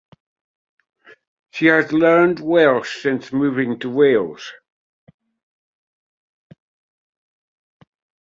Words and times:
She 1.51 1.67
has 1.67 1.91
learned 1.91 2.39
Welsh 2.39 3.03
since 3.03 3.31
moving 3.31 3.77
to 3.81 3.89
Wales. 3.91 4.51